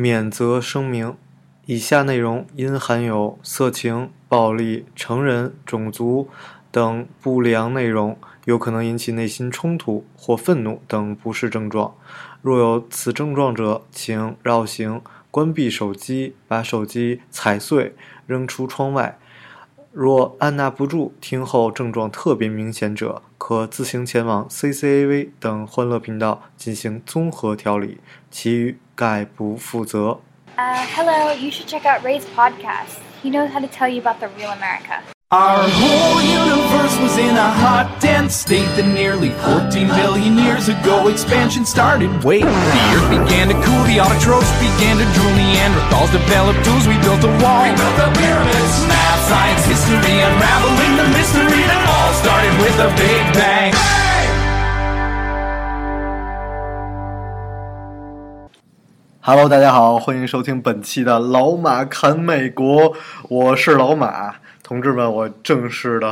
[0.00, 1.16] 免责声明：
[1.66, 6.28] 以下内容因含有色情、暴力、成人、种族
[6.70, 11.96] 等不良内容，有可能引起内心冲突或愤怒等不适症状。
[12.42, 17.96] 若有此症状者，请绕行、关闭手机，把手机踩碎，
[18.28, 19.18] 扔出窗外。
[19.92, 27.98] 若按捺不住，听后症状特别明显者，可自行前往 CCAV 等欢乐频道进行综合调理，
[28.30, 30.20] 其余概不负责。
[30.56, 32.98] Uh, hello, you should check out Ray's podcast.
[33.22, 35.00] He knows how to tell you about the real America.
[35.30, 41.08] Our whole universe was in a hot, dense state that nearly 14 billion years ago
[41.08, 42.10] expansion started.
[42.24, 46.96] Wait, the earth began to cool, the autotrophs began to drool, Neanderthals developed tools, we
[47.04, 47.62] built a wall.
[47.62, 48.97] We built the pyramids.
[49.28, 53.74] Science, history, unraveling the mystery that all started with a big bang.
[59.20, 62.94] Hello，大家好，欢迎收听本期的老马侃美国，
[63.28, 66.10] 我是老马，同志们，我正式的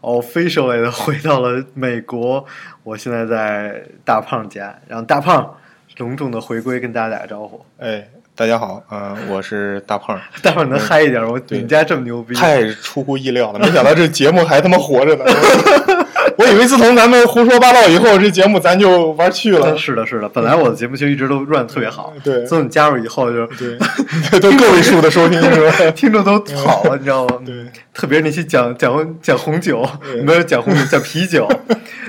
[0.00, 2.46] officially 的回到了美国，
[2.84, 5.58] 我现在在大胖家，让大胖
[5.98, 7.66] 隆重的回归，跟大家打个招呼。
[7.78, 11.30] 哎，大家好，嗯、我是大胖， 大胖你能嗨一点吗？
[11.30, 15.24] 我你们家这么牛逼，太出乎意料了，没想到这节目还他妈活着呢。
[16.36, 19.74] 我以为自从咱们胡说八道以后，这节目咱就玩去了。
[19.78, 25.90] 是的，是的，本来我的节目就一直都 run 特别好，对自从你加入以后就，对，都个位数的收听是吧？
[25.92, 27.38] 听众都跑了，你知道吗？
[27.42, 27.54] 对，
[27.94, 31.48] 特别是那些讲讲讲红酒，对没有讲红酒，讲啤酒，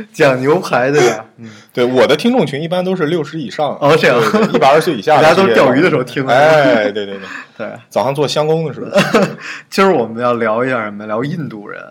[0.14, 1.26] 讲牛排，的呀？
[1.38, 4.18] 嗯，对，我的听众群一般都是六十以上，哦这样
[4.54, 7.20] 一百二十岁以下大家，都是钓鱼的时候听的哎，对对对，
[7.58, 7.68] 对。
[7.90, 8.92] 早上做香工的时候，
[9.70, 11.06] 今儿我们要聊一下什么？
[11.08, 11.82] 聊印度人。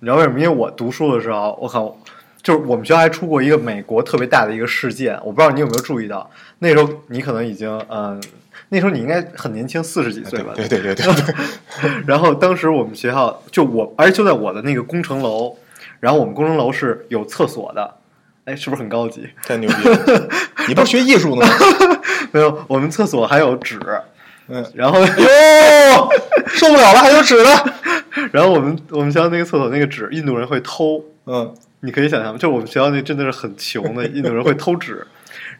[0.00, 0.38] 你知道为什么？
[0.38, 1.96] 因为我读书的时候，我靠，
[2.42, 6.28] 就是我们学校还出过一个美国特别大的一个事件，我不知道你有没有注意到。
[6.58, 8.22] 那时候你可能已经，嗯、
[8.68, 10.52] 那时候你应该很年轻，四十几岁吧？
[10.54, 15.56] 对对对对对， 然后当时我们学校就我，而且就在我的那个工程楼，
[16.00, 17.94] 然后我们工程楼是有厕所的，
[18.46, 19.28] 哎，是不是很高级？
[19.44, 20.28] 太牛逼了！
[20.66, 21.52] 你不是学艺术的吗？
[22.32, 23.78] 没有，我们厕所还有纸，
[24.48, 26.08] 嗯，然后哟，
[26.48, 27.50] 受不了了，还有纸呢。
[28.32, 32.38] 然后我们我们学校那个厕所那个纸，印度人会偷，嗯，你可以想象吗？
[32.38, 35.06] 就我们学校那真的是很穷的印度人会偷纸，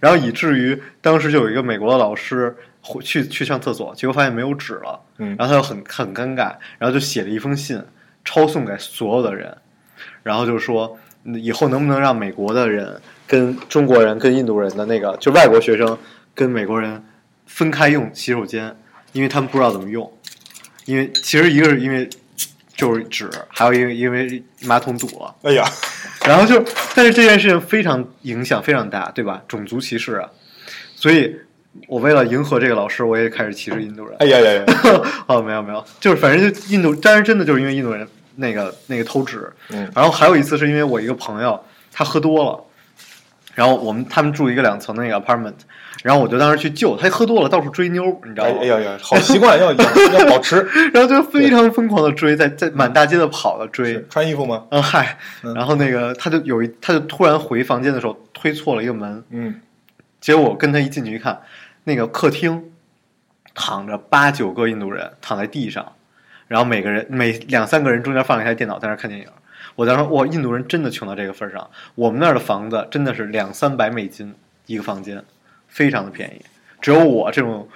[0.00, 7.80] 然后以至于当时就有一个美国的老师回去去上厕所，结果发现没有纸了，嗯然后他就很很尴尬，然后就写了一封信
[8.24, 9.56] 抄送给所有的人，
[10.22, 15.98] 然后就说嗯以后能不能让美国的人跟中国人跟印度人的那个就外国学生
[16.34, 17.02] 跟美国人
[17.46, 18.76] 分开用洗手间，
[19.12, 20.10] 因为他们不知道怎么用，
[20.86, 22.08] 因为其实一个是因为
[22.76, 25.34] 就是纸，还有一个因为马桶堵了。
[25.42, 25.64] 哎呀，
[26.26, 26.64] 然后就，
[26.94, 29.42] 但是这件事情非常影响非常大，对吧？
[29.46, 30.30] 种族歧视啊，
[30.94, 31.36] 所以
[31.88, 34.16] 我为了迎合这个老师，我也开始歧视印度人。
[34.20, 34.64] 哎呀呀呀！
[35.26, 38.08] 哦，没有没有，就是反正就印度，但是真的就是因为印度人
[38.40, 41.62] 那个那个偷纸，嗯然后还有一次是因为我一个朋友
[41.92, 42.64] 他喝多了，
[43.54, 45.54] 然后我们他们住一个两层的那个 apartment，
[46.02, 48.56] 然后我就当时去救他，喝多了到处追妞，你知道吗？
[48.60, 50.56] 哎哎呀呀，好习惯要要要保持。
[50.94, 54.64] 然后就非常疯狂的追，在在满大街的跑的追，穿衣服吗？
[54.70, 59.60] 嗯嗨，嗯然后那个他就有一，他就突然回房间的时候推错了一个门，嗯，
[60.20, 61.38] 结果我跟他一进去一看，
[61.84, 62.70] 那个客厅
[63.54, 65.92] 躺着八九个印度人躺在地上，
[66.50, 69.26] 然后每个人每两三个人中间放了一台电脑在那看电影。
[69.76, 71.70] 我当时说哇，印度人真的穷到这个份儿上。
[71.94, 74.34] 我们那儿的房子真的是两三百美金
[74.66, 75.22] 一个房间，
[75.68, 76.44] 非常的便宜。
[76.80, 77.68] 只有我这种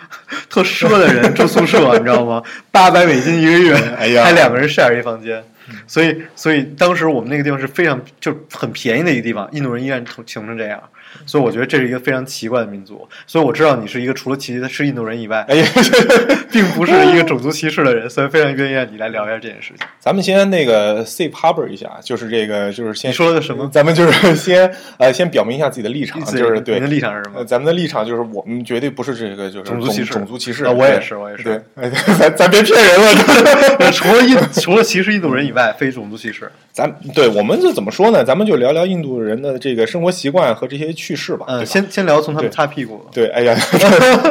[0.50, 2.42] 特奢的人住宿舍，你知道吗？
[2.72, 5.44] 八百美金一个月， 哎呀还两个人 share 一房间。
[5.86, 10.82] 所以，所以当时我们那个地方是非常就很便宜的一个地方，印度人依然穷穷成这样，
[11.26, 13.06] 所以我觉得这是一个非常奇怪的民族。
[13.26, 15.66] 所以我知道你是一个除了歧视印度人以外，哎呀，
[16.52, 19.86] 并不是一个种族歧视的人，所以非常愿意让你来聊一下这件事情。
[19.98, 27.38] 咱们先那个 safe harbor 一下，就是这个，就是先你说的什么咱们就是 先呃，先表明一下自己的立场，就是对您的立场是什么？
[27.38, 30.64] 呃咱们的立场就是我们绝对不是这个就是种族歧视种族歧视。
[30.64, 33.90] 啊我也是我也是对，哎 咱咱别骗人了。
[33.92, 36.50] 除了印除了歧视印度人以外，非种族歧视。
[36.72, 38.22] 咱对我们就怎么说呢？
[38.22, 41.46] 咱们就聊聊印度人的这个生活习惯和这些趣事吧。
[41.48, 43.00] 对嗯，先先聊从他们擦屁股。
[43.10, 43.54] 对，哎呀，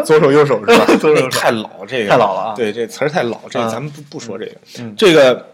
[0.05, 0.85] 左手右手是吧？
[1.01, 4.51] 左手太老这个太老了啊对，这词儿太老，这嗯咱们不不说这个。
[4.79, 5.47] 嗯这个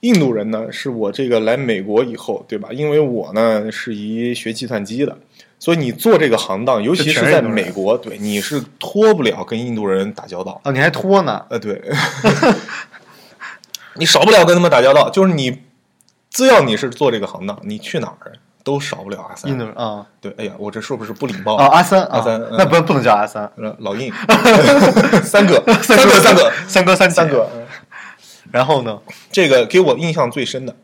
[0.00, 2.68] 印度人呢，是我这个来美国以后，对吧？
[2.70, 5.16] 因为我呢是一学计算机的，
[5.58, 10.60] 所以你做这个行当，尤其是在美国，对你是脱不了跟印度人打交道。
[10.64, 11.42] 啊，你还脱呢？
[11.48, 11.80] 呃，对，
[13.98, 15.10] 你少不了跟他们打交道。
[15.10, 15.62] 就是你，
[16.30, 18.32] 只要你是做这个行当，你去哪儿
[18.64, 19.50] 都少不了阿三。
[19.50, 21.54] 印度人啊对，哎呀，我这是不是不礼貌？
[21.56, 24.12] 啊阿三啊阿三嗯那不不能叫阿三，呃老印，
[25.22, 27.48] 三哥，三哥个，三哥，三哥三哥三个。
[27.54, 27.66] 嗯
[28.52, 29.00] 然后呢？
[29.32, 30.74] 这个给我印象最深的，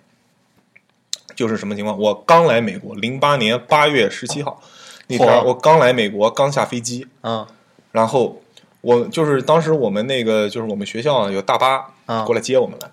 [1.36, 1.96] 就是什么情况？
[1.96, 4.60] 我刚来美国，零八年八月十七号
[5.06, 7.46] 那天我刚来美国，刚下飞机，嗯
[7.92, 8.42] 然后
[8.80, 12.90] 我就是当时我们那个就是我们学校啊有大巴啊过来接我们来，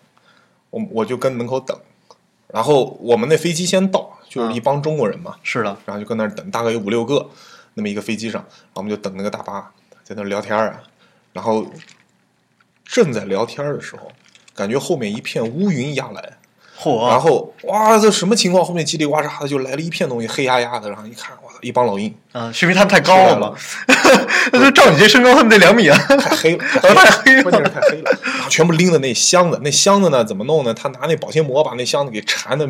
[0.69, 1.77] 我我就跟门口等，
[2.47, 7.29] 然后我们那飞机先到，就是一帮中国人嘛，是的，然后就跟那儿等，大概有五六个，
[7.73, 9.71] 那么一个飞机上，然后我们就等那个大巴，
[10.03, 10.81] 在那儿聊天啊，
[11.33, 11.65] 然后
[12.85, 14.11] 正在聊天的时候，
[14.55, 16.37] 感觉后面一片乌云压来，
[16.77, 18.65] 嚯，然后哇，这什么情况？
[18.65, 23.55] 后面叽里呱啦的就来了一片东西，黑压压的，然后一看，哇，一帮老鹰，啊，是因为他们太高了出来嘛？
[24.53, 25.97] 那就照你这身高，他们得两米啊！
[25.97, 30.73] 太黑了， 太黑了 关键是太黑了，然后全部拎着那箱子，那箱子呢怎么弄呢？
[30.73, 32.67] 他拿那保鲜膜把那箱子给缠的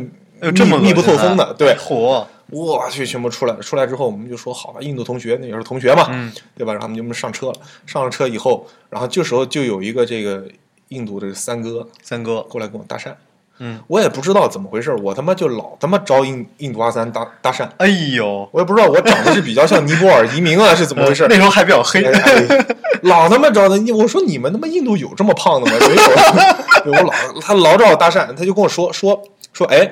[0.53, 3.61] 这么密不透风的，对，火，我去，全部出来了。
[3.61, 6.73] 出来之后，我们就说好吧，印度同学那也是同学嘛，嗯对吧？
[6.73, 7.55] 然后他们就上车了。
[7.85, 10.43] 上了车以后，然后这时候就有一个这个
[10.89, 13.13] 印度的三哥三哥，过来跟我搭讪，
[13.59, 21.25] 嗯，我也不知道怎么回事，我他妈就老他妈招印印度阿三搭搭讪，哎呦，我也不知道我长得是比较像尼泊尔移民啊，是怎么回事？
[21.29, 22.11] 那时候还比较黑哎，
[22.49, 22.65] 哎
[23.03, 25.77] 老他妈招的你，我说你们他妈印度有这么胖的吗？
[25.87, 29.21] 没有， 我老他老找我搭讪，他就跟我说说
[29.53, 29.89] 说，哎，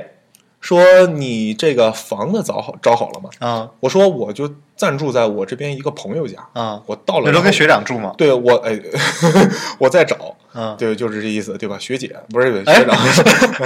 [0.59, 3.29] 说你这个房子找好找好了吗？
[3.39, 8.13] 啊我说我就暂住在我这边一个朋友家，啊，我到了那时候跟学长住吗？
[8.17, 8.79] 对我哎，
[9.79, 11.77] 我在找，嗯，对，就是这意思，对吧？
[11.79, 12.97] 学姐不是哎学长，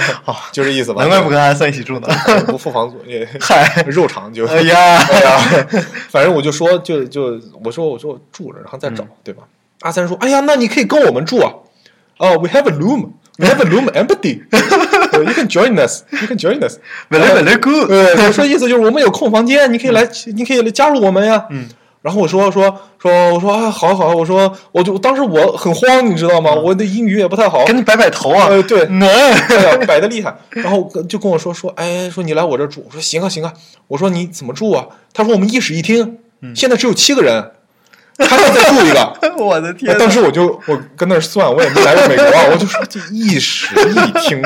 [0.52, 1.02] 就这意思吧？
[1.02, 2.08] 难怪不跟阿三一起住呢。
[2.48, 5.40] 不付房租，也 嗨，肉偿就哎呀，哎呀，
[6.10, 9.44] 反正我就说，就就我说我说我住着，然后再找，对吧？
[9.82, 11.52] 阿三说：“哎呀，那你可以跟我们住啊。
[12.20, 13.10] 哦、w e have a room,
[13.42, 14.44] we have a room empty.
[15.14, 16.04] You can join us.
[16.12, 16.78] You can join us.
[17.10, 21.48] 本来本来 good，对，我说意思就是我们有空房间，你可以来，你可以来加入我们呀。
[21.50, 21.68] 嗯。
[22.02, 22.64] 然后我说说
[23.00, 26.52] 说我说啊，好好，我说我就当时我很慌，你知道吗？
[26.52, 30.36] 我的英语也不太好，跟你摆摆头啊，呃对能，哎，摆的厉害。
[30.50, 32.84] 然后就跟我说说，哎，说你来我这住。
[32.88, 33.54] 我说行啊行啊。
[33.88, 34.88] 我说你怎么住啊？
[35.14, 36.18] 他说我们一室一厅，
[36.56, 37.52] 现在只有七个人，
[38.26, 39.14] 还要再住一个。
[39.38, 44.42] 我的天，当时我就我跟那儿算，我也没来过美国啊， 我就说这一室一厅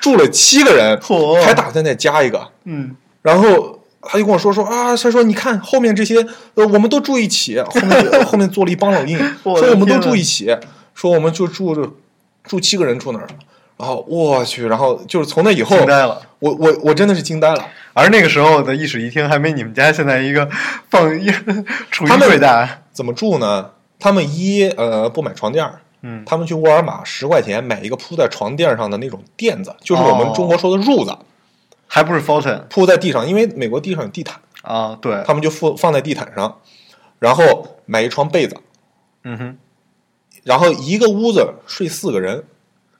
[0.00, 0.98] 住了七个人，
[1.44, 2.48] 还打算再加一个。
[2.64, 10.56] 嗯，然后他就跟我说说啊，他说你看后面这些，呃，我们都住一起，后面后面坐了一帮老鹰，我的说我们都住一起，
[10.94, 11.88] 说我们就住着
[12.44, 13.26] 住七个人住那儿，
[13.76, 16.20] 然后我去，然后就是从那以后惊，呆了。
[16.40, 17.64] 我我我真的是惊呆了。
[17.94, 20.48] 而那个时候的一室一厅还没你们家现在一个
[20.88, 21.30] 放一
[21.90, 22.66] 储衣他们柜大。
[22.92, 23.70] 怎么住呢？
[23.98, 31.16] 他们一呃不买床垫儿，嗯他们去沃尔玛十块钱买一个铺在床垫上的那种垫子，就是我们哦中国说的褥子，
[31.86, 34.98] 还不是 Fulton 铺在地上，因为美国地上有地毯，啊？
[35.00, 36.58] 对，他们就放放在地毯上，
[37.18, 38.56] 然后买一床被子，
[39.22, 39.58] 嗯哼，
[40.42, 42.44] 然后一个屋子睡四个人。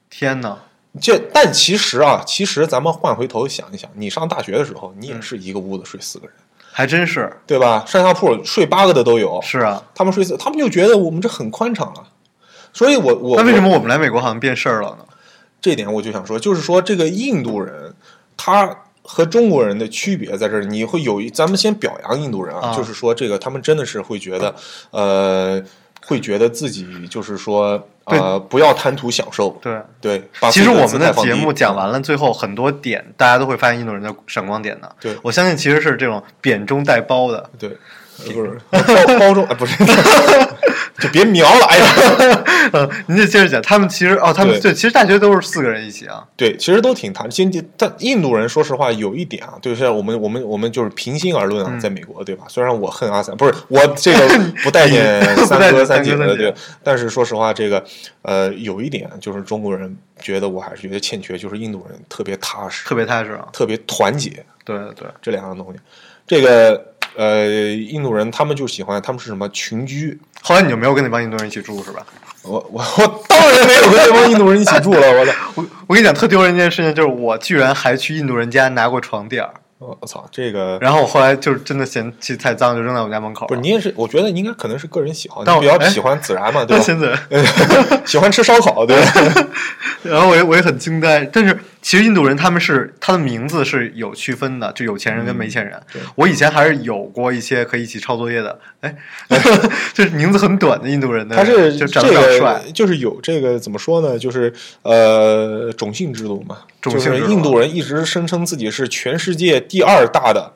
[0.09, 0.59] 天哪，
[1.01, 6.37] 这但其实啊，其实咱们换回头想一想，你上大学的时候，你也是一个屋子睡四个人，
[6.73, 7.85] 还真是对吧？
[7.87, 9.83] 上下铺睡八个的都有，是啊。
[9.95, 12.03] 他们睡四，他们就觉得我们这很宽敞啊。
[12.73, 15.05] 所以我我那为什么我我们来美国好像变事儿了呢？
[15.61, 17.95] 这点我就想说，就是说这个印度人
[18.37, 24.55] 他和中国人的区别在这儿，你会有一，咱们先表扬印度人啊，啊就是说这个他们真的是会觉得，
[24.91, 25.63] 呃，
[26.05, 30.29] 会觉得自己就是说呃不要贪图享受，对，对。
[30.51, 34.97] 其实我们的节目讲完了，最后很多点大家都会发现印度人的闪光点的。
[35.01, 37.49] 对我相信其实是这种扁中带包的。
[37.59, 37.77] 对，呃
[38.33, 38.59] 不是？
[38.71, 39.77] 包包中啊，不是，
[41.01, 44.73] 就别瞄了，哎呀， 嗯，您就接着讲，他们其实哦，他们对。
[44.73, 46.25] 对，其实大学都是四个人一起啊。
[46.37, 51.81] 对，其实都挺谈经济，但印度人说实话有一点啊，就是我们我们我们就是平心而论啊，嗯。
[51.81, 52.45] 在美国对吧？
[52.49, 57.83] 虽然我恨阿三，不是我这个 不待见三哥三姐的，对，但是说实话，这个
[58.23, 63.49] 呃有一点就是中国人觉得我还是觉得欠缺，就是印度人特别踏实，特别踏实啊。
[63.53, 64.45] 特别团结。
[64.65, 65.81] 对对，这两样东西。
[66.25, 70.19] 这个呃，印度人他们就喜欢，他们是什么群居。
[70.41, 72.05] 后来你就没有跟那帮印度人一起住是吧？
[72.43, 75.33] 我我我当然没有跟那帮印度人一起住了，我的。
[75.55, 83.47] 我我跟你讲，特丢人一件事情，就是我居然还去印度人家拿过床垫儿，我我操，这个然后我后来就是真的嫌弃太脏，就扔在我们家门口。
[83.47, 86.81] 不是你也是，我觉得应该可能是个人喜好，但我比较喜欢孜然嘛，对吧？
[86.81, 89.47] 那现在， 喜欢吃烧烤，对吧？
[90.03, 95.79] 然后我也我也很惊呆，但是其实印度人他们是他的名字是有区分的，就有钱人跟没钱人。
[95.93, 98.97] 对我以前还是有过一些可以一起抄作业的，哎，
[99.93, 104.17] 就是名字很短的印度人的，他是就长这得帅个，，就是有这个怎么说呢？
[104.17, 106.59] 就是呃，种姓制度嘛。
[106.81, 110.53] 种姓制度就是印度人一直声称自己是全世界第二大的，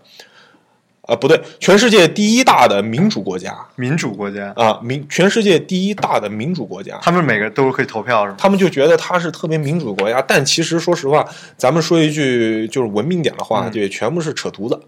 [1.06, 6.98] 啊、不对，全世界第一大的民主国家民主国家，啊，民全世界第一大的民主国家。
[7.00, 8.36] 他们每个都是可以投票是吗？
[8.38, 11.24] 他们就觉得他是特别民主的国家，但其实说实话，
[11.56, 14.80] 咱们说一句就是文明点的话，嗯对，全部是扯犊子，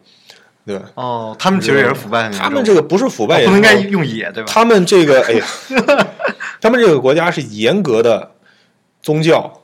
[0.66, 0.90] 对吧？
[0.94, 4.50] 哦，他们其实也是腐败他们这个不是腐败，哦不能应该用野对吧？
[4.52, 5.46] 他们这个，哎呀，
[6.60, 8.32] 他们这个国家是严格的
[9.00, 9.62] 宗教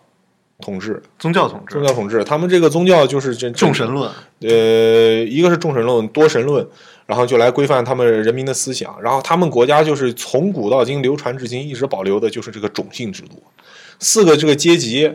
[0.60, 2.22] 统治，宗教统治宗、教统治。
[2.24, 6.66] 他们这个宗教就是这众神，论，呃，一个是众神论、多神论，
[7.06, 8.96] 然后就来规范他们人民的思想。
[9.02, 13.42] 然后他们国家就是从古到今流传至今，一直保留的就是这个种姓制度，
[13.98, 15.12] 四个这个阶级，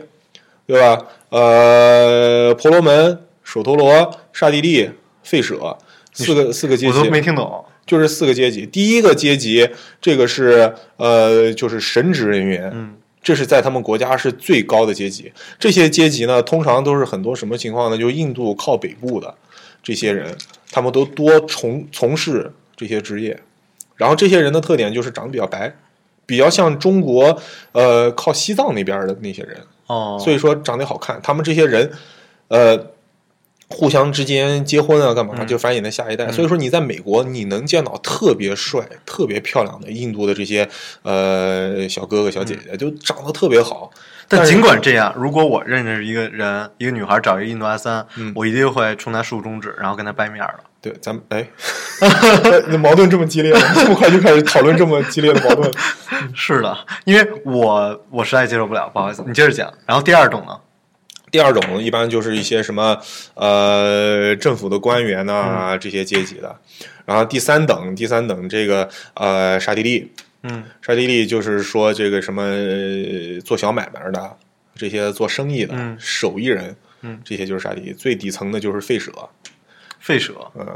[0.66, 1.06] 对吧？
[1.30, 4.90] 呃，婆罗门、首陀罗、刹帝利、
[5.24, 5.78] 吠舍，
[6.12, 7.64] 四个四个阶级，我都没听懂。
[7.86, 8.64] 就是四个阶级。
[8.66, 9.68] 第一个阶级，
[10.00, 15.32] 这个是呃，就是神职人员，嗯，这是在他们国家是最高的阶级。
[15.58, 17.98] 这些阶级呢，通常都是很多什么情况呢？
[17.98, 19.34] 就是印度靠北部的
[19.82, 20.36] 这些人，
[20.70, 23.38] 他们都多从从事这些职业。
[23.96, 25.70] 然后这些人的特点就是长得比较白，
[26.24, 27.38] 比较像中国
[27.72, 29.58] 呃靠西藏那边的那些人。
[29.86, 31.20] 哦，所以说长得好看。
[31.22, 31.90] 他们这些人，
[32.48, 32.78] 呃，
[33.70, 36.30] 互相之间结婚啊，干嘛、嗯就繁衍的下一代。
[36.30, 40.68] 所以说你在美国，你能见到特别帅、特别漂亮的印度的这些
[41.02, 43.90] 呃小哥哥、小姐姐，就长得特别好。
[44.28, 50.64] 但是尽管这样，如果我认识一个人，一个女孩找一个印度阿三，嗯我一定会冲他竖中指，然后跟他掰面儿的。
[50.82, 51.46] 对，咱们哎，
[52.68, 55.70] 那矛盾这么激烈吗， 这么快就开始讨论这么激烈的矛盾？
[56.34, 59.72] 是的，因为我我实在接受不了，不好意思，你接着讲。
[59.86, 60.56] 然后第二种呢？
[61.30, 62.98] 第二种一般就是一些什么
[63.34, 66.54] 呃政府的官员呐、这些阶级的，
[67.04, 70.10] 然后第三等第三等这个呃沙地利，
[70.42, 74.36] 嗯，沙地利就是说这个什么呃做小买卖的，
[74.74, 75.96] 这些做生意的、嗯。
[75.98, 77.92] 手艺人，嗯，这些就是沙地利。
[77.92, 79.12] 最底层的就是废舍，
[80.04, 80.66] 吠舍，嗯，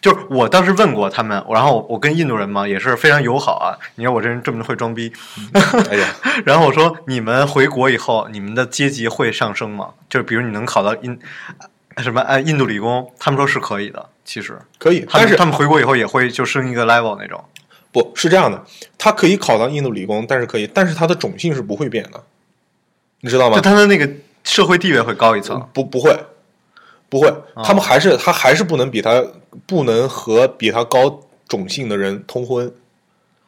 [0.00, 3.78] 就是我当时问过他们，然后我跟印度人嘛也是非常友好啊。
[3.94, 5.12] 你看我这人这么会装逼，
[5.90, 6.06] 哎呀，
[6.44, 9.90] 然后我说你们回国以后，你们的阶级会上升吗？
[10.08, 11.18] 就是比如你能考到印
[11.98, 17.42] 什么哎印度理工，他们说是可以的，其实可以，但是他们他们回国以后也会就升一个 level 那种。
[17.90, 18.62] 不是这样的，
[18.98, 22.22] 他可以考到印度理工，但是可以，但是他的种姓是不会变的，
[23.22, 23.62] 你知道吗就？
[23.62, 24.08] 他的那个
[24.44, 25.66] 社会地位会高一层。
[25.72, 26.16] 不不会，
[27.08, 29.24] 不会，哦他们还是他还是不能比他
[29.66, 32.72] 不能和比他高种姓的人通婚，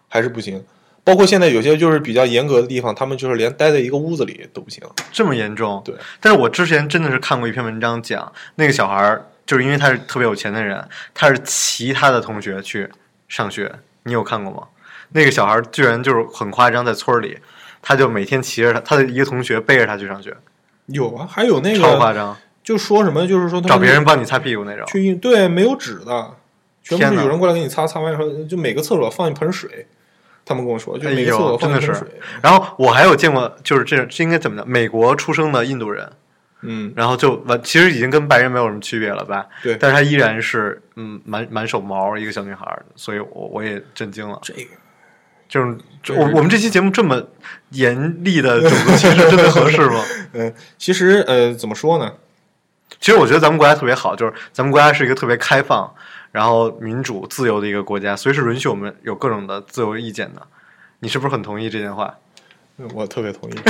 [0.09, 0.65] 还是不行。
[1.03, 4.83] 包括现在有些就是比较严格的地方，他们就是连待在一个屋子里都不行。
[5.11, 5.83] 这么严重？
[5.85, 12.89] 对，但是我之前真的是看过一篇文章讲，那个小孩儿就是因为他是特别有钱的人，他是其他的同学去
[13.29, 13.73] 上学，
[14.05, 14.69] 你有看过吗？
[15.13, 17.39] 那个小孩儿居然就是很夸张，在村儿里，
[17.83, 20.37] 他就每天骑着他他的一个同学背着他去上学，
[20.87, 24.85] 有啊，还有那个超夸张，就说什么，就是说他找别人帮你擦屁股那种。
[24.87, 26.35] 去印对没有纸的，
[26.83, 29.87] 全部是有人过来给你擦，擦完以后就每个厕所放一盆水。
[30.45, 32.09] 他们跟我说，就哎每个厕所，放一盆水。。
[32.43, 34.69] 然后我还有见过，就是这这应该怎么讲？
[34.69, 36.11] 美国出生的印度人，
[36.63, 39.47] 嗯，然后就完，其实已经跟白人没有什么区别了吧？
[39.63, 44.39] 对但是他依然是嗯满满手毛一个小女孩，所以我我也震惊了。
[44.43, 44.61] 这个
[45.49, 45.77] 就是
[46.21, 47.23] 我我们这期节目这么
[47.71, 50.03] 严厉的种族歧视， 真的合适吗？
[50.33, 52.13] 嗯，其实呃，怎么说呢？
[53.01, 55.91] 其实我觉得咱们国家特别好，就是咱们国家是一个特别开放、
[56.31, 60.43] 然后民主、自由的一个国家，随时允许我们有各种的自由意见的。
[61.01, 62.15] 你是不是很同意这件话？
[62.95, 63.55] 我特别同意。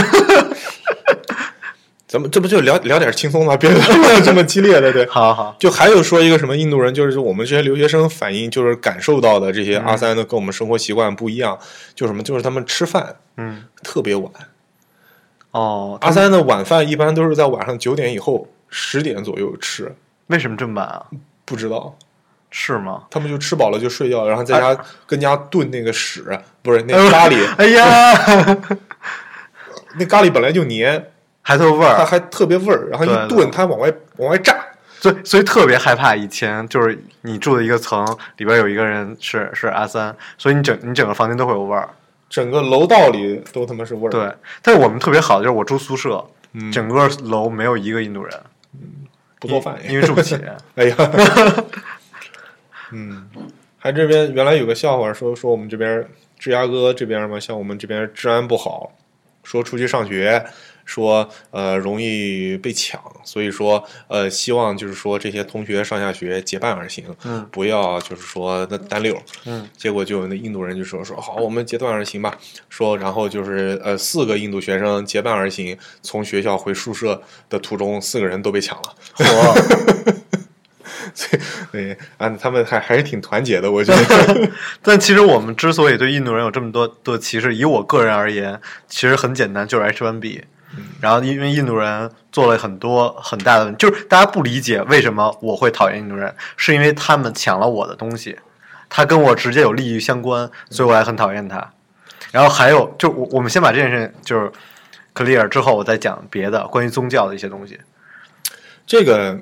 [2.08, 5.06] 咱们这不就聊聊点轻松的，别聊这么激烈的，对。
[5.06, 11.56] 好好，就还有说一个什么印度人，就是我们这些留学生反映，就是感受到的这些阿三的跟我们生活习惯不一样，
[11.94, 14.28] 就什么，就是他们吃饭嗯，特别晚。
[15.52, 19.94] 哦，阿三的晚饭一般都是在晚上九点以后十点左右吃，
[20.28, 21.06] 为什么这么晚啊？
[21.44, 21.94] 不知道
[22.50, 23.04] 是吗？
[23.10, 26.24] 他们就吃饱了就睡觉，然后在家跟家炖那个屎，
[26.62, 28.56] 不是那个 咖喱，哎呀，
[29.98, 31.10] 那咖喱本来就黏，
[31.42, 34.56] 还特味儿，它还特别味儿，然后一对对炖它往外往外炸。
[35.00, 36.14] 所以所以特别害怕。
[36.14, 41.88] 以前就是你住的一个层里边有一个人是是阿三，所以你整你整个房间都会有味儿。
[42.28, 44.10] 整个楼道里都他妈是味儿。
[44.10, 46.22] 对，但是我们特别好，就是我住宿舍，
[46.52, 48.40] 嗯整个楼没有一个印度人，
[49.38, 50.36] 不做饭因为住不起。
[50.74, 50.96] 哎呀，
[52.92, 53.28] 嗯，
[53.78, 56.06] 还这边原来有个笑话说说我们这边
[56.38, 58.92] 芝加哥这边嘛，像我们这边治安不好，
[59.44, 60.44] 说出去上学
[60.90, 69.16] 说呃容易被抢，所以说呃希望就是说这些同学上下学结伴而行，嗯不要就是说那单溜，
[69.46, 72.36] 嗯，结果就有那印度人就说说好，我们结伴而行吧，
[72.68, 78.94] 说然后就是呃四个印度学生结伴而行，从学校回宿舍的途中，四个人都被抢了。
[79.14, 79.24] 火。
[81.12, 81.42] 所以
[81.72, 84.50] 对啊，他们还还是挺团结的，我觉得。
[84.82, 90.42] 但其实我们之所以对印度人有这么多的歧视，以我个人而言，其实很简单，就是 H1B。
[91.00, 98.38] 然后因为印度人做了很多很大的，就是大家不理解为什么我会讨厌印度人，是因为他们抢了我的东西，
[98.88, 101.72] 他跟我直接有利益相关，所以我还很讨厌他。
[102.30, 104.52] 然后还有，就我我们先把这件事就是
[105.14, 107.80] clear 之后，我再讲别的关于宗教的一些东西。
[108.86, 109.40] 这个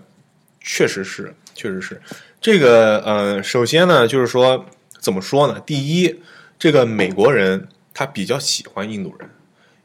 [0.60, 2.00] 确实是，确实是
[2.40, 2.98] 这个。
[3.04, 4.64] 呃，首先呢，就是说
[4.98, 5.60] 怎么说呢？
[5.60, 6.22] 第一，
[6.58, 9.28] 这个美国人他比较喜欢印度人，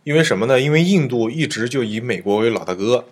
[0.04, 0.60] 因为什么呢？
[0.60, 3.06] 因为印度一直就以美国为老大哥，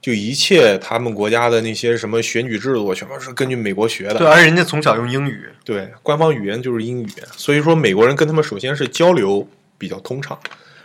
[0.00, 4.16] 就一切他们国家的那些什么选举制度，全部是根据美国学的。
[4.16, 9.48] 对，而且人家从小用英语，对，官方语言就是英语，所以说美国人跟他们首先是交流
[9.78, 10.38] 比较通畅，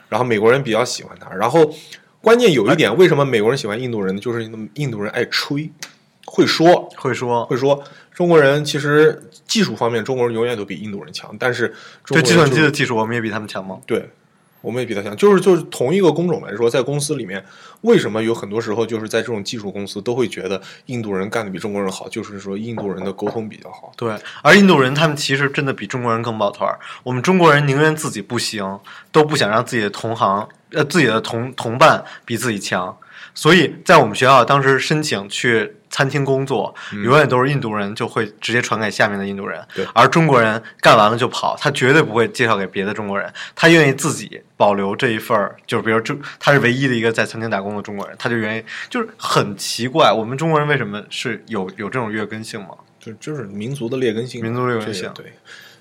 [0.07, 1.73] 然后美国人比较喜欢他，然后
[2.21, 4.21] 关键有一点，为什么美国人喜欢印度人呢？
[4.21, 5.69] 就是印度人爱吹，
[6.25, 7.83] 会说，会说，会说。
[8.13, 11.73] 中国人其实技术方面，中国人永远都比印度人强，但是
[12.03, 13.79] 中国人对计算机的技术，我们也比他们强吗？
[13.85, 14.09] 对，
[14.61, 15.15] 我们也比他强。
[15.15, 17.43] 就是就是同一个工种来说，在公司里面，
[17.81, 22.07] 为什么有很多时候就是在这种技术公司都会觉得印度人干的比中国人好？
[22.09, 23.91] 就是说印度人的沟通比较好。
[23.95, 26.79] 对，而印度人他们其实真的比中国人更抱团儿。
[27.03, 28.79] 我们中国人宁愿自己不行，
[29.11, 32.95] 都不想让自己的同行呃自己的同同伴比自己强。
[33.33, 52.69] 所以在我们学校当时申请去餐厅工作，永远都是印度人就会直接传给下面的印度人对，而中国人干完了就跑，他绝对不会介绍给别的中国人，他愿意自己保留这一份儿，就是比如就他是唯一的一个在餐厅打工的中国人，他就愿意就是很奇怪，我们中国人为什么是有有这种劣根性吗？
[52.99, 55.33] 就就是民族的劣根性，民族劣根性对，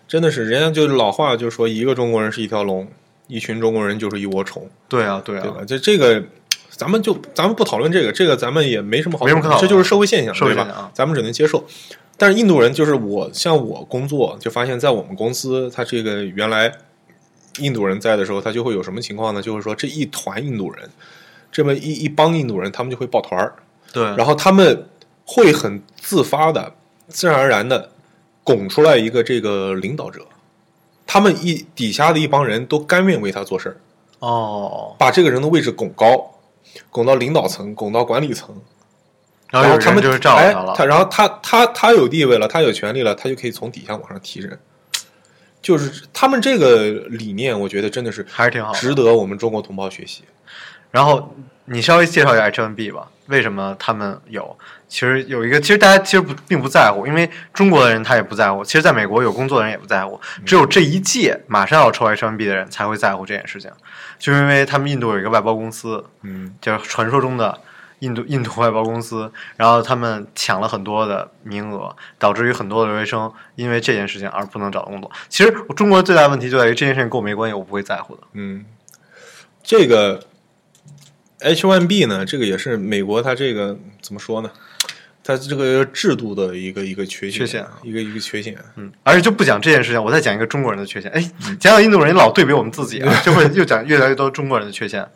[0.06, 2.90] 真的是人家就是老话就说一个中国人是一条龙，
[3.26, 5.58] 一群中国人就是一窝虫，对啊，对啊，对吧？
[5.66, 6.24] 这这个。
[6.78, 9.60] 咱们就咱们不讨论这个，这个咱们也没什么好没什么可讨论。
[9.60, 10.90] 这就是社会现象，对吧？
[10.94, 11.64] 咱们只能接受。
[12.16, 16.72] 但是印度人就是我，像我工作就发现，在我们公司，他这个原来
[17.58, 19.42] 印度人在的时候，他就会有什么情况呢？
[19.42, 20.88] 就是说这一团印度人，
[21.50, 23.54] 这么一一帮印度人，他们就会抱团儿，
[23.92, 24.86] 对，然后他们
[25.24, 26.72] 会很自发的、
[27.08, 27.90] 自然而然的
[28.44, 30.26] 拱出来一个这个领导者，
[31.06, 33.76] 他们一底下的一帮人都甘愿为他做事儿，
[34.20, 36.37] 哦，把这个人的位置拱高，
[36.90, 38.54] 拱到领导层，拱到管理层，
[39.50, 44.58] 然然后他们后就是照哎他了，他然后他他他有地位了，他有权利了，他就可以从底下往上提人。
[45.60, 50.22] 就是他们这个理念，我觉得真的是还是挺好值得我们中国同胞学习。
[50.90, 54.56] 然后你稍微介绍一下 H1B 吧，为什么他们有？
[54.88, 58.64] 其实有一个，其实大家其实不并不在乎，因为中国的人他也不在乎。
[58.64, 63.70] 其实在美国有工作的人也不在乎，只有这一届马上要抽 H1B 的人才会在乎这件事情，
[64.18, 67.60] 就因为他们印度有一个外包公司，嗯，就是传说中的
[67.98, 75.10] 印度 印度外包公司，然后他们抢了很多的名额，导致于很多的留学生因为这件事情而不能找到工作。
[75.28, 78.22] 其实中国最大的问题就在于这件事情跟我没关系，我不会在乎的。
[78.32, 78.64] 嗯，
[79.62, 80.22] 这个
[81.40, 84.50] H1B 呢，这个也是美国它这个怎么说呢？
[85.28, 88.56] 它这个制度的一个一个缺陷，缺陷啊一个一个缺陷。
[88.76, 91.10] 嗯，而且就不讲这件事情，我再讲一个中国人的缺陷。
[91.10, 91.20] 哎，
[91.60, 95.06] 讲讲印度人老对比我们自己啊，就会又讲越来越多中国人的缺陷。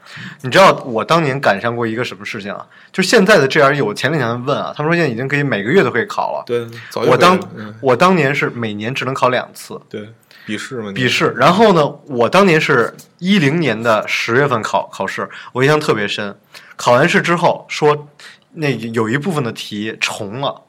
[0.43, 2.67] 你知道我当年赶上过一个什么事情啊？
[2.93, 6.45] 就现在的 GRE，我前两天问啊，他们说现在已经可以每个月都可以考了。
[6.45, 6.67] 对，
[7.07, 7.41] 我当
[7.81, 10.11] 我当年是每年只能考两次对
[10.45, 16.37] 笔试嘛，笔试，然后呢，我当年是一零年的十月份考考试，我印象特别深。
[16.75, 18.09] 考完试之后说，
[18.55, 20.63] 那有一部分的题重了，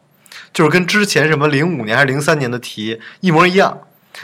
[0.54, 3.78] 就是跟之前什么零五年还是零三年的题一模一样。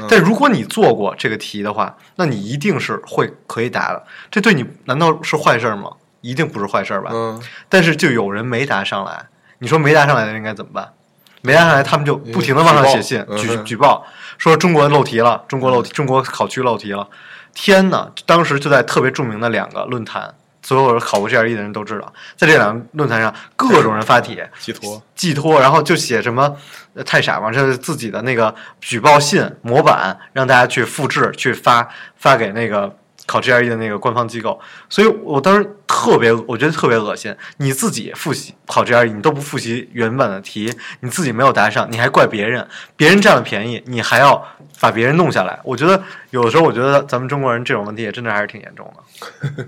[0.08, 4.06] 但如果你做过这个题的话，那你一定是会可以答的。
[4.30, 5.91] 这对你难道是坏事儿吗？
[6.22, 7.10] 一定不是坏事儿吧？
[7.12, 10.93] 嗯，但是就有人没答上来，你说没答上来的人应该怎么办？
[11.41, 14.06] 没答上来，他们就不停的往上写信举举举报，
[14.38, 17.10] 说中国漏题了，中国漏题，中国考区漏题了。
[17.54, 26.56] 天呐，当时就在特别著名的两个论坛，所有人考过 GRE 的人都知道，在这两个论坛上，各种人发帖 寄托，寄托，然后就写什么
[26.93, 32.93] 呃太傻嘛，这是自己的那个举报信模板，让大家去复制去发发给那个
[33.29, 34.59] 考 GRE 的那个官方机构。
[34.89, 37.35] 所以我当时特别，我觉得特别恶心。
[37.57, 44.43] 你自己复习考 GRE，你都不复习原版的题，你自己没有答上，你还怪别人，别人占了便宜，你还要
[44.79, 45.59] 把别人弄下来。
[45.63, 49.65] 我觉得有的时候，我觉得咱们中国人这种问题也真的还是挺严重的。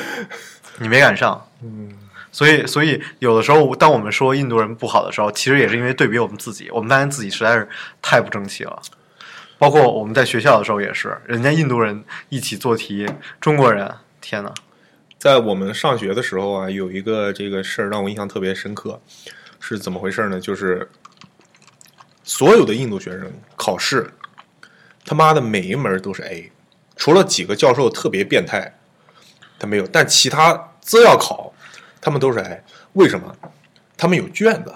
[0.78, 1.46] 你没赶上。
[1.62, 1.90] 嗯，
[2.30, 7.68] 所以所以有的时候，当我们说印度人不好的时候，其实也是因为对比我们自己，我们发现自己实在是
[8.02, 8.80] 太不争气了。
[9.58, 13.06] 包括我们在学校的时候也是，人家印度人一起做题，
[13.40, 13.90] 中国人，
[14.20, 14.52] 天哪！
[15.18, 19.00] 在我们上学的时候啊，有一个这个事儿让我印象特别深刻，
[19.58, 20.38] 是怎么回事呢？
[20.38, 20.88] 就是
[22.22, 24.10] 所有的印度学生考试，
[25.04, 26.52] 他妈的每一门都是 A，
[26.96, 28.78] 除了几个教授特别变态，
[29.58, 30.52] 他没有，但其他
[30.90, 31.52] 都要考，
[32.00, 32.62] 他们都是 A。
[32.92, 33.34] 为什么？
[33.96, 34.74] 他们有卷子，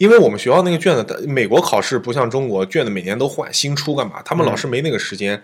[0.00, 4.22] 因为我们学校那个卷子，美国考试不像中国卷子每年都换新出干嘛？
[4.24, 5.42] 他们老师没那个时间，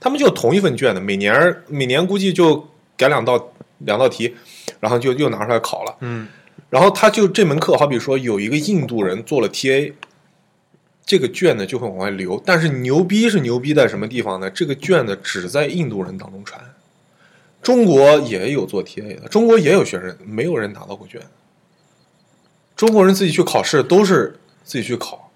[0.00, 2.66] 他们就同一份卷子，每年每年估计就
[2.96, 4.34] 改两道两道题，
[4.80, 5.94] 然后就又拿出来考了。
[6.00, 6.26] 嗯，
[6.70, 9.92] 然后他就这门课，好比说有一个印度人做了 TA，
[11.04, 12.42] 这个卷子就会往外流。
[12.46, 14.48] 但是牛逼是牛逼在什么地方呢？
[14.48, 16.58] 这个卷子只在印度人当中传。
[17.60, 21.20] 中国也有做 TA 的，中国也有学生，没有人拿到过卷。
[22.78, 25.32] 中国人自己去考试都是自己去考，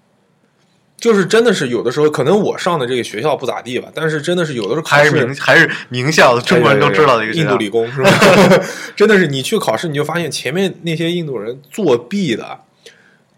[0.95, 8.09] 就是真的是有的时候，可能我上的这个学校不咋地吧，但是真的是有的时候考还是试名还是名校的，中国人都知道的一个学校印度理工是吧？
[8.95, 12.61] 真的是你去考试，你就发现前面那些印度人作弊的、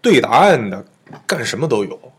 [0.00, 0.84] 对答案的、
[1.26, 2.12] 干什么都有。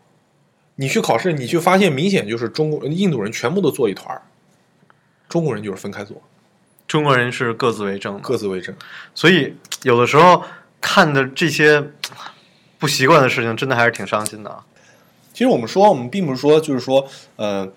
[0.76, 4.22] 你去考试，你去发现明显就是中国印度人全部都坐一团儿，
[5.30, 6.22] 中国人就是分开坐，
[6.86, 8.76] 中国人是各自为政的，各自为政。
[9.16, 10.44] 所以有的时候
[10.88, 11.84] 看的这些
[12.80, 14.64] 不习惯的事情，真的还是挺伤心的啊。
[15.34, 17.68] 其实我们说，我们并不是说就是说，呃，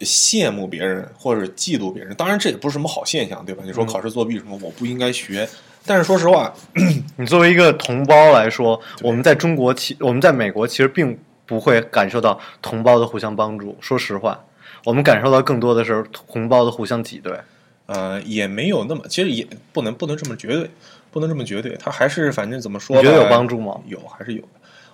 [0.00, 2.14] 羡慕别人或者嫉妒别人。
[2.14, 3.62] 当然，这也不是什么好现象，对吧？
[3.64, 5.48] 你说考试作弊什么，我不应该学。
[5.86, 6.52] 但是说实话，
[7.16, 13.76] 你作为一个同胞来说，我们在中国其我们在美国其实并不会感受到同胞的互相帮助。
[13.80, 14.44] 说实话，
[14.84, 17.32] 我们感受到更多的是同胞的互相挤兑。
[17.86, 20.70] 呃，也没有那么，其实也不能不能这么绝对，
[21.12, 21.76] 不能这么绝对。
[21.76, 23.80] 他还是反正怎么说吧，你觉得有帮助吗？
[23.86, 24.48] 有，还是有的。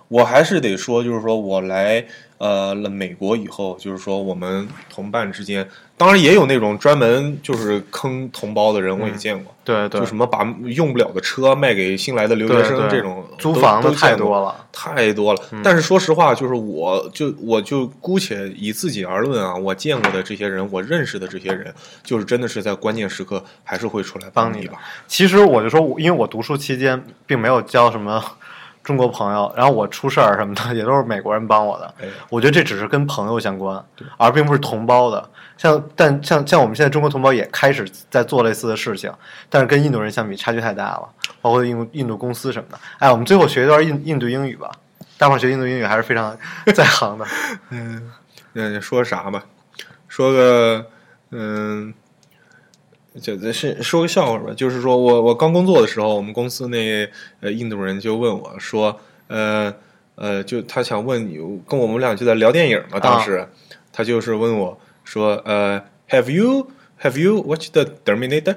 [0.07, 2.05] 我还是得说，就是说我来
[2.39, 9.53] 呃了美国以后，就是说我们同伴之间，当然也有那种专门就是坑同胞的人，我也见过。
[9.63, 14.65] 对对就什么把用不了的车卖给新来的留学生这种，租房的太多了。
[14.71, 15.41] 太多了。
[15.63, 21.71] 但是说实话，就是我就我就姑且以自己而论啊，我见过的这些人，我认识的这些人，
[22.01, 24.79] 就是真的是在关键时刻还是会出来帮你你一把。
[25.07, 28.23] 其实我就说，因为我读书期间并没有交什么
[28.89, 31.93] 中国朋友，然后我出事儿什么的 也都是美国人帮我的。
[32.01, 33.85] 哎我觉得这只是跟朋友相关，
[34.17, 35.29] 而并不是同胞的。
[35.57, 39.13] 像但像像我们现在中国同胞也开始在做类似的事情，
[39.47, 41.07] 但是跟印度人相比差距太大了，
[41.39, 42.79] 包括印印度公司什么的。
[42.97, 44.71] 哎，我们最后学一段印印度英语吧。
[45.19, 46.35] 待会儿学印度英语还是非常
[46.73, 47.25] 在行的。
[48.55, 49.43] 嗯，说啥吧？
[50.07, 50.83] 说个
[51.29, 51.93] 嗯，
[53.19, 54.53] 这这是说个笑话吧。
[54.55, 57.07] 就是说我我刚工作的时候，我们公司那
[57.41, 59.73] 呃印度人就问我说，呃
[60.15, 62.99] 呃，就他想问你，跟我们俩就在聊电影嘛。
[62.99, 63.47] 当时、
[63.91, 66.67] 他就是问我说，呃，Have you
[67.01, 68.55] Have you watched the Terminator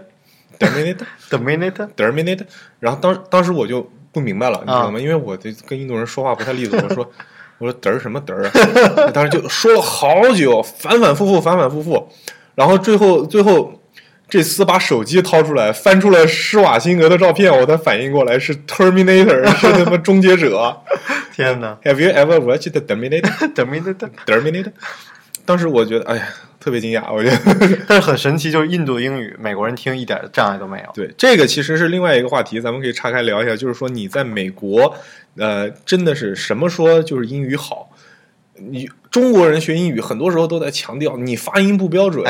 [0.58, 2.46] Terminator Terminator Terminator？
[2.80, 4.98] 然后当当时我就不明白了，你知道吗？
[4.98, 7.10] 因为我这跟印度人说话不太利索，我说
[7.58, 9.10] 我说嘚儿什么嘚儿啊？
[9.12, 12.08] 当时就说了好久，反反复复，反反复复，
[12.56, 13.72] 然后最后最后
[14.32, 20.74] 这厮把手机掏出来，翻出了施瓦辛格的照片，我才反应过来是 Terminator， 是他妈终结者。
[21.36, 24.72] 天哪 Have you ever watched the Terminator？Terminator？Terminator？
[25.44, 26.26] 当时我觉得，哎呀，
[26.58, 27.78] 特别惊讶，我觉得。
[27.86, 30.90] 但是很神奇，就是印度英语，美国人听一点障碍都没有。
[30.94, 33.54] 对，这个其实是另外一个话题，咱们可以岔开聊一下。
[33.54, 34.96] 就是说，你在美国，
[35.36, 37.90] 呃，真的是什么说就是英语好。
[38.54, 42.24] 你中国人学英语，很多时候都在强调你发音不标准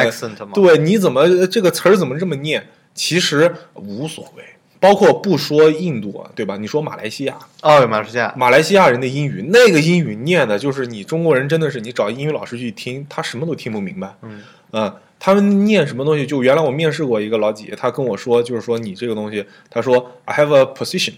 [0.53, 2.67] 对，你怎么这个词儿怎么这么念？
[2.93, 4.43] 其实无所谓，
[4.81, 6.57] 包括不说印度啊，对吧？
[6.57, 14.15] 你说马来西亚，哦，马来西亚，马来西亚人的英语，那个英语念的就是你中国人真的是你找英语老师去听，他什么都听不明白。
[14.23, 14.43] 嗯
[14.73, 16.27] 嗯，他们念什么东西？
[16.27, 21.13] 就原来我面试过一个老姐，她跟我说，就是说你这个东西，她说 I have a position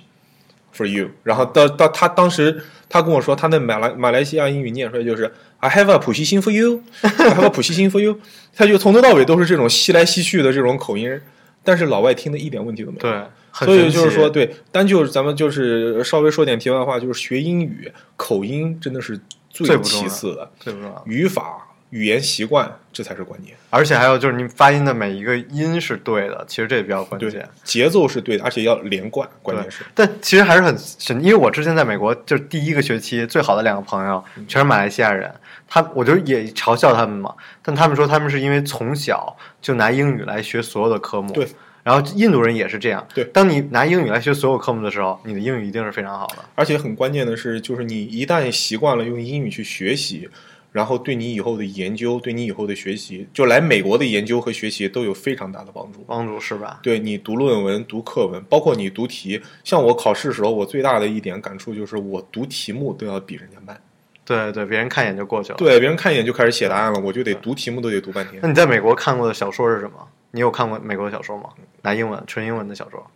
[0.75, 8.19] for you，然后到到他当时他跟我说，他那马来马来西亚英语念出来就是 I have a 普希心 for you，I have a 普希心 for you，
[8.55, 11.21] 他就从头到尾都是这种吸来吸去的这种口音，
[11.63, 13.03] 但是老外听的一点问题都没有。
[13.03, 21.03] 对，所以就是说，对，单就咱们就是稍微说点题外话，就是学英语口音真的是最其次的，最不重要。
[21.07, 23.55] 语法、语言习惯这才是关键。
[23.71, 29.85] 而且还有就是你发音的每一个音是对的，其实这也比较关对键。，节奏是对的，而且要连贯，关键是。
[29.95, 35.33] 但其实还是很神，因为我之前在美国，就是第一个学期最好的两个朋友嗯全是马来西亚人，
[35.69, 41.47] 他我就也嘲笑他们嘛，但他们说他们是因为从小就拿英语来学所有的科目，对，
[41.85, 43.07] 然后印度人也是这样。
[43.15, 46.37] 对当你拿英语来学所有科目的时候，你的英语一定是非常好的。
[46.57, 50.29] 而且很关键的是，就是你一旦习惯了用英语去学习，
[50.75, 56.05] 然后对你以后的研究，对你以后的学习，就来美国的研究和学习都有非常大的帮助。
[56.05, 56.81] 帮助是吧？
[56.83, 63.81] 对你读论文、读课文，包括你读题，像我考试的时候，我最大的一点感触就是，我读题目都要比人家慢。
[64.25, 65.59] 对对，别人看一眼就过去了。
[65.59, 68.49] 对，别人看一眼就开始写答案了，我就得读题目都得读半天那。
[68.49, 70.09] 你在美国看过的小说是什么？
[70.33, 71.51] 你有看过美国的小说吗？
[71.83, 73.07] 拿英文纯英文的小说？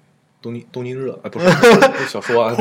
[0.41, 2.55] 东京东京热啊，不是 不是小说啊，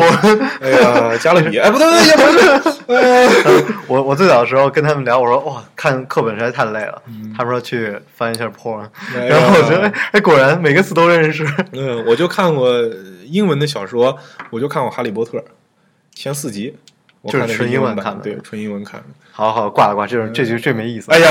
[0.61, 7.01] 哎呀，加勒比，哎，不对不对，也不是， 我我最早的时候跟他们聊，我说哇，看课本实在太累了。
[7.37, 11.45] 他们说去翻一下 porn，哎然后我觉得哎，果然每个词都认识。
[11.73, 12.71] 嗯，我就看过
[13.25, 14.17] 英文的小说，
[14.49, 15.37] 我就看过《哈利波特》
[16.15, 16.75] 前四集，
[17.27, 19.05] 就是纯英文看的对，纯英文看的。
[19.31, 21.11] 好好挂了挂，这种这局这没意思。
[21.11, 21.29] 哎，呀，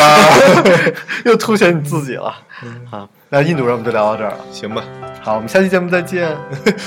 [1.27, 2.33] 又凸显你自己了。
[2.89, 4.39] 好，那印度人我们就聊到这儿了。
[4.53, 4.85] 行吧，
[5.21, 6.37] 好，我们下期节目再见。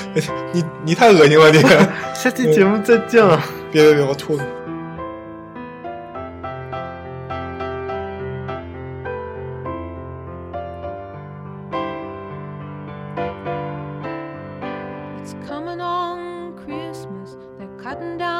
[0.52, 1.60] 你你太恶心了，你，
[2.14, 3.38] 下期节目再见了。
[3.70, 4.44] 别别别，我吐了。
[15.20, 17.36] It's coming on Christmas.
[17.58, 18.39] They're cutting down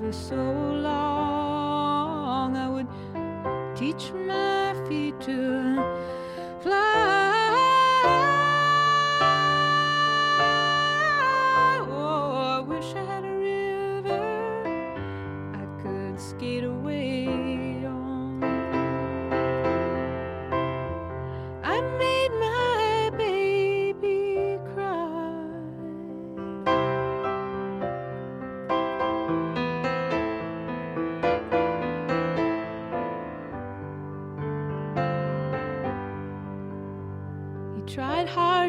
[0.00, 0.36] river so
[0.82, 2.56] long.
[2.56, 2.86] I would
[3.76, 5.74] teach my feet to
[6.60, 7.54] fly.
[11.90, 14.20] Oh, I wish I had a river.
[15.54, 17.57] I could skate away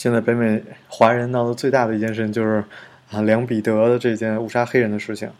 [0.00, 2.64] 现在北美华人闹得最大的一件事情就是
[3.10, 5.30] 啊梁彼得的这件误杀黑人的事情，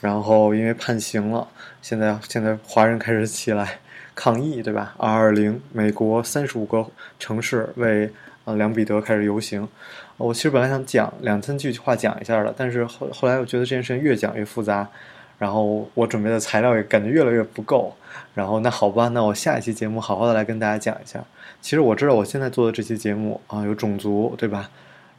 [0.00, 1.46] 然后因为判刑了，
[1.80, 3.78] 现在现在华人开始起来
[4.16, 4.92] 抗议，对吧？
[4.98, 6.84] 二二零，美国三十五个
[7.20, 8.10] 城市为
[8.44, 9.68] 啊梁彼得开始游行。
[10.16, 14.88] 我其实本来想讲两三句话讲一下的，但是后后来我觉得这件事情越讲越复杂，
[15.38, 17.94] 然后我准备的材料也感觉越来越不够。
[18.34, 21.24] 然后那好吧，那我下一期节目好好的来跟大家讲一下。
[21.60, 24.70] 其实我知道我现在做的这期节目啊，有种族，对吧？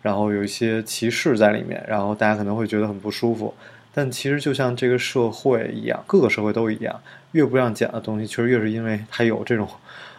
[0.02, 3.54] 然后有一些歧视在里面，然后大家可能会觉得很不舒服。
[3.94, 7.02] 但其实就像这个社会一样，各个社会都一样，
[7.34, 9.68] 越不让讲的东西，其实越是因为它有这种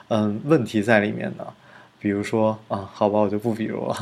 [0.09, 1.47] 嗯问题在里面的。
[1.99, 3.97] 比如说啊，好吧，我就不比如了。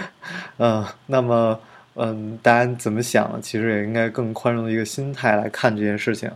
[0.58, 1.58] 嗯，那么
[1.94, 3.40] 嗯，大家怎么想？
[3.42, 6.30] 其实也应该更宽容的一个心态来看这件事情。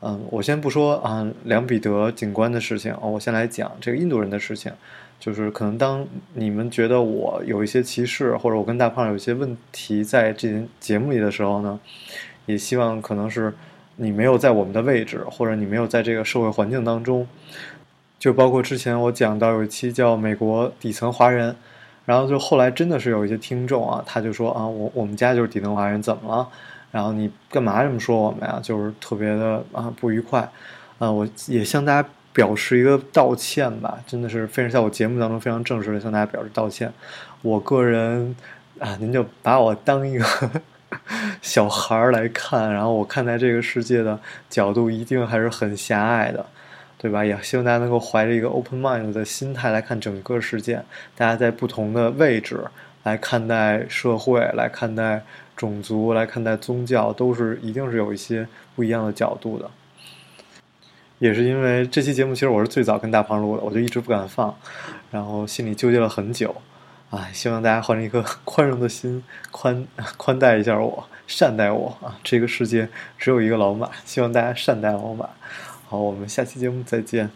[0.00, 4.72] 嗯，我先不说啊，梁彼得警官的事情，我先来讲这个印度人的事情。
[5.18, 11.80] 就是可能当你们觉得我有一些歧视，或者我跟大胖有一些问题在这节目里的时候呢，
[12.44, 13.54] 也希望可能是
[13.96, 17.26] 你没有在我们的位置，或者你没有在这个社会环境当中。
[18.18, 21.52] 就包括之前我讲到有一期叫《美国底层华人》，
[22.06, 26.48] 然后就后来真的是有一些听众啊，他就说啊，我我们家就是底层华人，怎么了？
[26.92, 28.58] 然后你干嘛这么说我们呀？
[28.62, 30.48] 就是特别的啊不愉快，
[30.98, 36.90] 啊，我也向大家表示一个道歉吧，真的是非常在我节目当中非常正式的向大家表示道歉。
[37.42, 38.34] 我个人
[38.78, 40.24] 啊，您就把我当一个
[41.42, 46.46] 小孩儿来看，然后我看待这个世界的角度一定还是很狭隘的。
[46.98, 47.24] 对吧？
[47.24, 50.84] 也希望大家能够怀着一个 open mind 的心态来看整个事件。
[51.14, 52.64] 大家在不同的位置
[53.02, 55.22] 来看待社会，来看待
[55.56, 59.70] 种族，来看待宗教，都是一定是有一些不一样的角度的。
[61.18, 64.54] 也是因为这期节目，其实我是最早跟大胖录的，我就一直不敢放，
[65.10, 66.54] 然后心里纠结了很久。
[67.08, 72.18] 啊，希望大家怀着一颗 宽容的心，宽宽待一下我，善待我啊！
[72.24, 75.28] 这个世界只有一个老马，希望大家善待老马。
[75.88, 77.30] 好，我们下期节目再见。